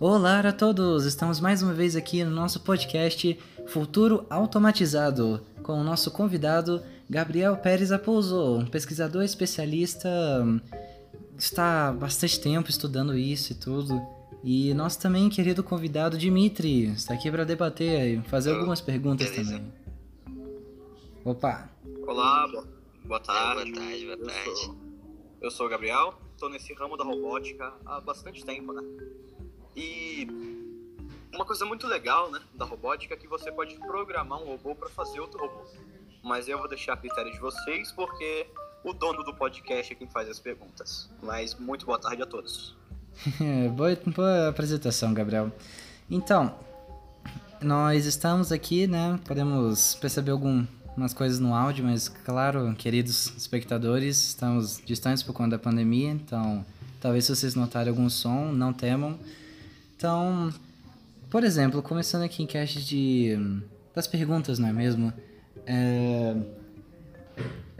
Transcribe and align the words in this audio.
Olá 0.00 0.40
a 0.40 0.52
todos! 0.52 1.04
Estamos 1.04 1.40
mais 1.40 1.62
uma 1.62 1.74
vez 1.74 1.94
aqui 1.94 2.24
no 2.24 2.30
nosso 2.30 2.60
podcast 2.60 3.38
Futuro 3.68 4.24
Automatizado 4.30 5.40
com 5.62 5.74
o 5.78 5.84
nosso 5.84 6.10
convidado 6.10 6.82
Gabriel 7.08 7.56
Pérez 7.58 7.92
Apouso, 7.92 8.56
um 8.58 8.66
pesquisador 8.66 9.22
especialista, 9.22 10.08
está 11.36 11.88
há 11.88 11.92
bastante 11.92 12.40
tempo 12.40 12.70
estudando 12.70 13.16
isso 13.16 13.52
e 13.52 13.56
tudo. 13.56 14.00
E 14.42 14.72
nosso 14.72 14.98
também 14.98 15.28
querido 15.28 15.62
convidado 15.62 16.16
Dimitri 16.16 16.86
está 16.86 17.12
aqui 17.12 17.30
para 17.30 17.44
debater 17.44 18.18
e 18.18 18.22
fazer 18.22 18.52
algumas 18.54 18.80
perguntas 18.80 19.28
Beleza. 19.28 19.52
também. 19.58 19.72
Opa! 21.24 21.68
Olá, 22.06 22.48
bo- 22.48 22.64
boa 23.06 23.20
tarde. 23.20 23.70
Boa 23.70 23.84
tarde, 23.84 24.04
boa 24.06 24.16
Eu 24.16 24.24
tarde. 24.26 24.60
sou, 24.64 24.76
eu 25.42 25.50
sou 25.50 25.66
o 25.66 25.68
Gabriel, 25.68 26.14
estou 26.32 26.48
nesse 26.48 26.72
ramo 26.72 26.96
da 26.96 27.04
robótica 27.04 27.70
há 27.84 28.00
bastante 28.00 28.42
tempo, 28.46 28.72
né? 28.72 28.82
E 29.76 30.26
uma 31.32 31.44
coisa 31.44 31.64
muito 31.64 31.86
legal, 31.86 32.30
né, 32.30 32.40
da 32.54 32.64
robótica 32.64 33.14
é 33.14 33.16
que 33.16 33.26
você 33.26 33.50
pode 33.52 33.74
programar 33.76 34.42
um 34.42 34.46
robô 34.46 34.74
para 34.74 34.88
fazer 34.88 35.20
outro 35.20 35.40
robô. 35.40 35.64
Mas 36.22 36.48
eu 36.48 36.58
vou 36.58 36.68
deixar 36.68 36.94
a 36.94 36.96
critério 36.96 37.32
de 37.32 37.38
vocês 37.38 37.92
porque 37.92 38.46
o 38.84 38.92
dono 38.92 39.22
do 39.22 39.34
podcast 39.34 39.92
é 39.92 39.96
quem 39.96 40.08
faz 40.08 40.28
as 40.28 40.38
perguntas. 40.38 41.08
Mas 41.22 41.54
muito 41.54 41.86
boa 41.86 41.98
tarde 41.98 42.22
a 42.22 42.26
todos. 42.26 42.76
boa, 43.74 43.96
boa 44.06 44.48
apresentação, 44.48 45.14
Gabriel. 45.14 45.52
Então, 46.10 46.58
nós 47.62 48.06
estamos 48.06 48.50
aqui, 48.50 48.86
né? 48.86 49.18
Podemos 49.24 49.94
perceber 49.94 50.32
algumas 50.32 51.14
coisas 51.14 51.38
no 51.38 51.54
áudio, 51.54 51.84
mas 51.84 52.08
claro, 52.08 52.74
queridos 52.76 53.32
espectadores, 53.36 54.16
estamos 54.28 54.82
distantes 54.84 55.22
por 55.22 55.32
conta 55.32 55.50
da 55.50 55.58
pandemia, 55.58 56.10
então 56.10 56.64
talvez 57.00 57.24
se 57.24 57.36
vocês 57.36 57.54
notarem 57.54 57.90
algum 57.90 58.08
som, 58.08 58.50
não 58.52 58.72
temam. 58.72 59.18
Então, 60.00 60.50
por 61.30 61.44
exemplo, 61.44 61.82
começando 61.82 62.22
aqui 62.22 62.42
em 62.42 62.46
cast 62.46 62.82
de 62.82 63.36
das 63.94 64.06
perguntas, 64.06 64.58
não 64.58 64.66
é 64.70 64.72
mesmo? 64.72 65.12
É, 65.66 66.34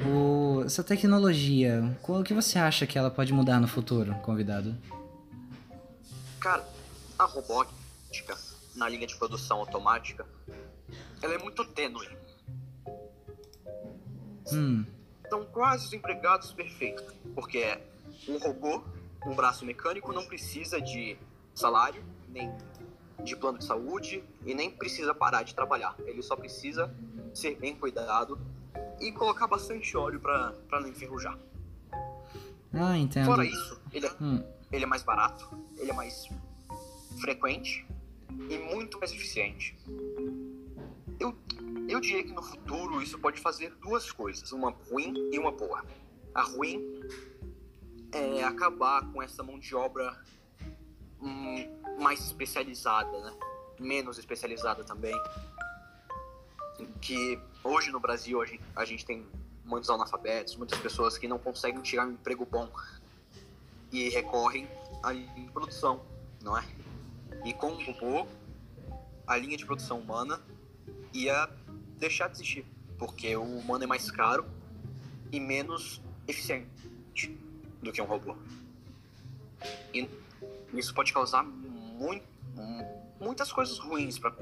o- 0.07 0.63
essa 0.67 0.85
tecnologia, 0.85 1.97
qual- 2.03 2.21
o 2.21 2.23
que 2.23 2.35
você 2.35 2.59
acha 2.59 2.87
que 2.87 2.99
ela 2.99 3.11
pode 3.11 3.33
mudar 3.33 3.59
no 3.59 3.67
futuro, 3.67 4.15
convidado? 4.17 4.77
Cara, 6.39 6.63
a 7.19 7.25
robótica 7.25 8.37
na 8.77 8.87
linha 8.87 9.07
de 9.07 9.17
produção 9.17 9.61
automática, 9.61 10.27
ela 11.23 11.33
é 11.33 11.39
muito 11.39 11.65
tênue. 11.65 12.07
Hum, 14.53 14.85
São 15.31 15.47
quase 15.47 15.87
os 15.87 15.93
empregados 15.95 16.53
perfeitos, 16.53 17.03
porque 17.35 17.57
é 17.59 17.81
um 18.29 18.37
robô, 18.37 18.83
um 19.25 19.35
braço 19.35 19.65
mecânico 19.65 20.13
não 20.13 20.27
precisa 20.27 20.83
de 20.83 21.17
salário, 21.55 22.05
nem 22.29 22.51
de 23.23 23.37
plano 23.37 23.59
de 23.59 23.65
saúde 23.65 24.25
e 24.45 24.55
nem 24.55 24.71
precisa 24.71 25.15
parar 25.15 25.43
de 25.43 25.55
trabalhar. 25.55 25.95
Ele 26.01 26.23
só 26.23 26.37
precisa 26.37 26.95
ser 27.35 27.57
bem 27.57 27.77
cuidado 27.77 28.39
e 29.01 29.13
colocar 29.13 29.47
bastante 29.47 29.97
óleo 29.97 30.21
para 30.21 30.81
não 30.81 30.89
enferrujar. 30.89 31.39
ah, 32.73 32.97
entendo. 32.97 33.27
Fora 33.27 33.45
isso, 33.45 33.81
ele 33.93 34.07
é, 34.07 34.11
Hum, 34.21 34.43
ele 34.71 34.85
é 34.85 34.87
mais 34.87 35.03
barato, 35.03 35.49
ele 35.79 35.91
é 35.91 35.95
mais 35.95 36.29
frequente 37.21 37.87
e 38.49 38.59
muito 38.59 38.99
mais 38.99 39.13
eficiente. 39.13 39.77
Eu, 41.19 41.37
eu 41.89 42.01
diria 42.01 42.23
que 42.23 42.33
no 42.33 42.43
futuro 42.43 43.03
isso 43.03 43.19
pode 43.19 43.41
fazer 43.41 43.75
duas 43.83 44.11
coisas, 44.11 44.53
uma 44.53 44.71
ruim 44.71 45.15
e 45.33 45.39
uma 45.39 45.53
boa. 45.53 45.85
A 46.35 46.43
ruim 46.43 47.01
é 48.13 48.45
acabar 48.45 49.11
com 49.13 49.23
essa 49.23 49.43
mão 49.43 49.59
de 49.59 49.75
obra 49.75 50.17
mais 52.11 52.25
especializada, 52.25 53.21
né? 53.21 53.33
menos 53.79 54.19
especializada 54.19 54.83
também. 54.83 55.15
Que 57.01 57.39
hoje 57.63 57.93
no 57.93 58.01
Brasil 58.01 58.43
a 58.75 58.85
gente, 58.85 59.07
tem 59.07 59.25
muitos 59.65 59.89
analfabetos, 59.89 60.57
muitas 60.57 60.77
pessoas 60.81 61.17
que 61.17 61.29
não 61.29 61.39
conseguem 61.39 61.81
tirar 61.83 62.09
um 62.09 62.11
emprego 62.11 62.45
bom 62.45 62.69
e 63.93 64.09
recorrem 64.09 64.69
à 65.05 65.13
linha 65.13 65.33
de 65.37 65.53
produção, 65.53 66.03
não 66.43 66.59
é? 66.59 66.65
E 67.45 67.55
com 67.55 67.69
o 67.69 67.85
robô, 67.85 68.27
a 69.25 69.37
linha 69.37 69.57
de 69.57 69.65
produção 69.65 70.01
humana 70.01 70.41
ia 71.13 71.49
deixar 71.97 72.27
de 72.27 72.39
existir, 72.39 72.67
porque 72.99 73.37
o 73.37 73.45
humano 73.45 73.85
é 73.85 73.87
mais 73.87 74.11
caro 74.11 74.45
e 75.31 75.39
menos 75.39 76.03
eficiente 76.27 77.39
do 77.81 77.93
que 77.93 78.03
um 78.03 78.07
robô. 78.07 78.35
E 79.95 80.11
isso 80.75 80.93
pode 80.93 81.13
causar 81.13 81.45
muito, 82.01 82.27
muitas 83.21 83.53
coisas 83.53 83.79
ruins 83.79 84.19
para 84.19 84.35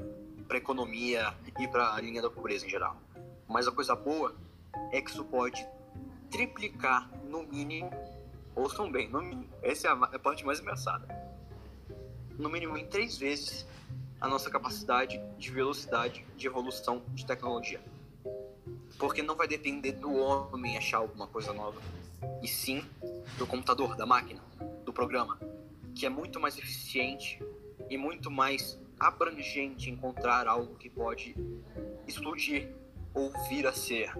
a 0.49 0.55
economia 0.55 1.33
e 1.59 1.67
para 1.67 1.93
a 1.93 2.01
linha 2.01 2.21
da 2.21 2.29
pobreza 2.29 2.65
em 2.65 2.69
geral. 2.69 2.95
Mas 3.47 3.67
a 3.67 3.71
coisa 3.71 3.95
boa 3.95 4.33
é 4.91 5.01
que 5.01 5.11
isso 5.11 5.25
pode 5.25 5.65
triplicar 6.31 7.09
no 7.25 7.43
mínimo 7.43 7.91
Ouçam 8.55 8.91
bem, 8.91 9.07
no 9.07 9.21
mínimo. 9.21 9.47
Essa 9.61 9.87
é 9.87 9.91
a, 9.91 9.95
ma- 9.95 10.09
a 10.13 10.19
parte 10.19 10.45
mais 10.45 10.59
engraçada. 10.59 11.07
No 12.37 12.49
mínimo 12.49 12.77
em 12.77 12.85
três 12.85 13.17
vezes 13.17 13.65
a 14.19 14.27
nossa 14.27 14.49
capacidade 14.49 15.17
de 15.37 15.49
velocidade 15.49 16.25
de 16.35 16.45
evolução 16.47 17.01
de 17.13 17.25
tecnologia. 17.25 17.79
Porque 18.97 19.21
não 19.21 19.35
vai 19.35 19.47
depender 19.47 19.93
do 19.93 20.13
homem 20.13 20.77
achar 20.77 20.97
alguma 20.97 21.25
coisa 21.27 21.53
nova, 21.53 21.79
e 22.41 22.47
sim 22.49 22.83
do 23.37 23.47
computador, 23.47 23.95
da 23.95 24.05
máquina, 24.05 24.41
do 24.83 24.91
programa, 24.91 25.39
que 25.95 26.05
é 26.05 26.09
muito 26.09 26.37
mais 26.37 26.57
eficiente 26.57 27.41
e 27.89 27.97
muito 27.97 28.29
mais 28.29 28.79
abrangente 28.99 29.89
encontrar 29.89 30.47
algo 30.47 30.75
que 30.75 30.89
pode 30.89 31.35
explodir 32.07 32.69
ou 33.13 33.31
vir 33.49 33.65
a 33.65 33.73
ser. 33.73 34.13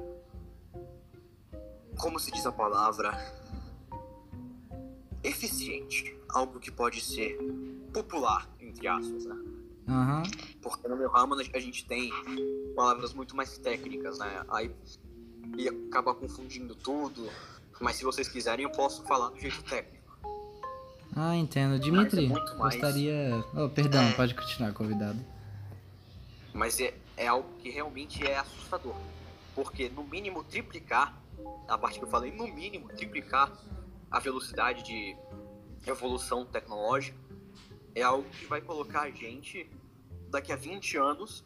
Como 1.97 2.19
se 2.19 2.31
diz 2.31 2.46
a 2.46 2.52
palavra? 2.52 3.40
eficiente, 5.24 6.18
algo 6.30 6.59
que 6.59 6.72
pode 6.72 7.02
ser 7.02 7.38
popular, 7.94 8.50
entre 8.59 8.88
aspas, 8.88 9.25
né? 9.25 9.35
aham. 9.88 10.24
Porque 10.62 10.88
no 10.88 10.96
meu 10.96 11.09
ramo 11.09 11.36
a 11.36 11.59
gente 11.59 11.86
tem 11.86 12.12
palavras 12.75 13.13
muito 13.13 13.36
mais 13.36 13.57
técnicas, 13.57 14.19
né? 14.19 14.46
Aí 14.50 14.72
ia 15.57 15.72
acabar 15.88 16.13
confundindo 16.13 16.75
tudo, 16.75 17.30
mas 17.80 17.96
se 17.96 18.03
vocês 18.03 18.28
quiserem 18.28 18.66
eu 18.66 18.72
posso 18.72 19.03
falar 19.03 19.30
do 19.30 19.40
jeito 19.40 19.63
técnico. 19.63 19.99
Ah, 21.16 21.36
entendo. 21.36 21.80
Dimitri, 21.80 22.25
é 22.25 22.56
gostaria. 22.56 23.44
Oh, 23.56 23.70
perdão, 23.70 24.02
É. 24.03 24.12
pode 24.14 24.34
continuar, 24.36 24.74
convidado. 24.74 25.20
Mas 26.53 26.80
é, 26.80 26.94
é 27.18 27.28
algo 27.28 27.50
que 27.59 27.70
realmente 27.70 28.25
é 28.25 28.38
assustador. 28.38 28.96
Porque 29.56 29.90
no 29.90 30.03
mínimo 30.03 30.44
triplicar, 30.44 31.18
a 31.68 31.78
parte 31.78 32.00
que 32.00 32.06
eu 32.06 32.09
falei, 32.09 32.31
no 32.31 32.48
mínimo 32.48 32.88
triplicar 32.90 33.52
a 34.09 34.19
velocidade 34.19 34.84
de 34.84 35.16
evolução 35.86 36.46
tecnológica 36.46 37.18
é 37.96 38.02
algo 38.02 38.28
que 38.30 38.46
vai 38.46 38.62
colocar 38.62 39.02
a 39.02 39.12
gente 39.12 39.69
daqui 40.30 40.52
a 40.52 40.56
20 40.56 40.98
anos 40.98 41.44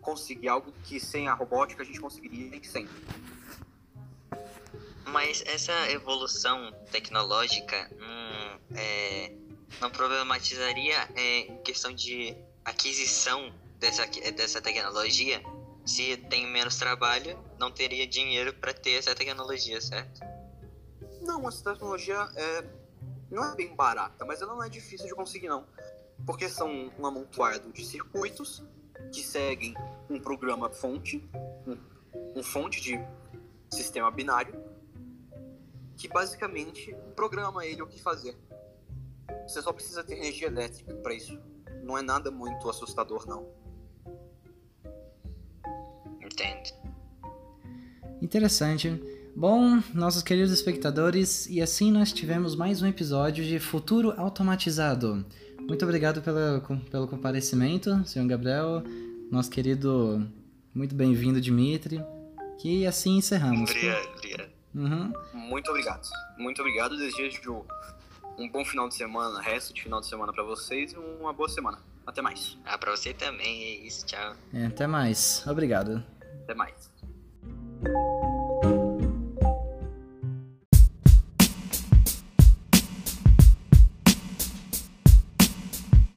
conseguir 0.00 0.48
algo 0.48 0.72
que 0.84 0.98
sem 0.98 1.28
a 1.28 1.34
robótica 1.34 1.82
a 1.82 1.86
gente 1.86 2.00
conseguiria 2.00 2.56
em 2.56 2.62
100. 2.62 2.88
Mas 5.06 5.42
essa 5.46 5.72
evolução 5.90 6.72
tecnológica 6.90 7.90
é, 8.78 9.32
não 9.80 9.90
problematizaria 9.90 10.96
é, 11.16 11.42
questão 11.64 11.92
de 11.92 12.36
aquisição 12.64 13.52
dessa, 13.78 14.06
dessa 14.32 14.62
tecnologia? 14.62 15.42
Se 15.84 16.16
tem 16.16 16.46
menos 16.46 16.76
trabalho, 16.76 17.38
não 17.58 17.70
teria 17.70 18.06
dinheiro 18.06 18.52
para 18.54 18.72
ter 18.72 18.92
essa 18.92 19.14
tecnologia, 19.14 19.80
certo? 19.80 20.20
Não, 21.22 21.48
essa 21.48 21.72
tecnologia 21.72 22.28
é, 22.36 22.64
não 23.30 23.44
é 23.44 23.54
bem 23.54 23.74
barata, 23.74 24.24
mas 24.24 24.40
ela 24.40 24.54
não 24.54 24.62
é 24.62 24.68
difícil 24.68 25.06
de 25.06 25.14
conseguir 25.14 25.48
não. 25.48 25.66
Porque 26.26 26.48
são 26.48 26.92
um 26.98 27.06
amontoado 27.06 27.72
de 27.72 27.84
circuitos 27.84 28.62
que 29.12 29.22
seguem 29.22 29.74
um 30.10 30.20
programa 30.20 30.68
fonte, 30.68 31.26
um, 31.66 32.38
um 32.38 32.42
fonte 32.42 32.80
de 32.80 33.00
sistema 33.70 34.10
binário, 34.10 34.54
que 35.96 36.08
basicamente 36.08 36.94
programa 37.18 37.66
ele 37.66 37.82
o 37.82 37.86
que 37.86 38.00
fazer. 38.00 38.36
Você 39.46 39.62
só 39.62 39.72
precisa 39.72 40.04
ter 40.04 40.16
energia 40.16 40.48
elétrica 40.48 40.94
para 40.94 41.14
isso. 41.14 41.38
Não 41.82 41.96
é 41.96 42.02
nada 42.02 42.30
muito 42.30 42.68
assustador 42.68 43.26
não. 43.26 43.48
Entendo. 46.22 46.74
Interessante. 48.20 49.00
Bom, 49.34 49.80
nossos 49.94 50.22
queridos 50.22 50.52
espectadores, 50.52 51.46
e 51.46 51.62
assim 51.62 51.92
nós 51.92 52.12
tivemos 52.12 52.56
mais 52.56 52.82
um 52.82 52.86
episódio 52.86 53.44
de 53.44 53.58
Futuro 53.58 54.12
Automatizado. 54.16 55.24
Muito 55.60 55.84
obrigado 55.84 56.20
pela, 56.22 56.60
pelo 56.90 57.06
comparecimento, 57.06 58.04
senhor 58.04 58.26
Gabriel, 58.26 58.82
nosso 59.30 59.50
querido, 59.50 60.26
muito 60.74 60.94
bem-vindo 60.94 61.40
Dimitri, 61.40 62.02
que 62.58 62.84
assim 62.86 63.18
encerramos. 63.18 63.70
Obrigado, 63.70 64.08
obrigado. 64.16 64.50
Uhum. 64.74 65.12
Muito 65.34 65.70
obrigado. 65.70 66.08
Muito 66.36 66.60
obrigado. 66.60 66.96
Desejo 66.96 67.64
um 68.38 68.48
bom 68.48 68.64
final 68.64 68.88
de 68.88 68.94
semana, 68.94 69.40
resto 69.40 69.74
de 69.74 69.82
final 69.82 70.00
de 70.00 70.06
semana 70.06 70.32
para 70.32 70.44
vocês 70.44 70.92
e 70.92 70.96
uma 70.96 71.32
boa 71.32 71.48
semana. 71.48 71.78
Até 72.06 72.22
mais. 72.22 72.56
Ah, 72.64 72.78
pra 72.78 72.92
você 72.92 73.12
também, 73.12 73.62
é 73.64 73.86
isso, 73.86 74.06
tchau. 74.06 74.34
É, 74.54 74.66
até 74.66 74.86
mais. 74.86 75.44
Obrigado. 75.46 76.02
Até 76.44 76.54
mais. 76.54 76.90